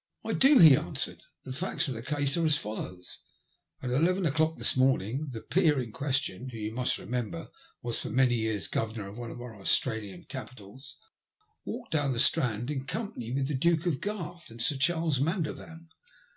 ''I 0.24 0.34
do," 0.34 0.60
he 0.60 0.76
answered.'' 0.76 1.20
The 1.44 1.52
facts 1.52 1.88
of 1.88 1.94
the 1.94 2.02
case 2.02 2.36
are 2.36 2.46
as 2.46 2.56
follows:— 2.56 3.18
At 3.82 3.90
eleven 3.90 4.24
o'clock 4.24 4.54
this 4.56 4.76
morning 4.76 5.26
the 5.32 5.40
peer 5.40 5.80
in 5.80 5.90
question, 5.90 6.48
who, 6.50 6.58
you 6.58 6.72
must 6.72 6.96
remember, 6.96 7.48
was 7.82 7.98
for 7.98 8.10
many 8.10 8.36
years 8.36 8.68
Governor 8.68 9.08
of 9.08 9.18
one 9.18 9.32
of 9.32 9.40
our 9.40 9.60
Australian 9.60 10.26
capitals, 10.28 10.96
walked 11.64 11.90
down 11.90 12.12
the 12.12 12.20
Strand 12.20 12.70
in 12.70 12.86
company 12.86 13.32
with 13.32 13.48
the 13.48 13.54
Duke 13.54 13.84
of 13.84 14.00
Garth 14.00 14.48
and 14.48 14.62
Sir 14.62 14.76
Charles 14.76 15.18
Mandervan. 15.18 15.88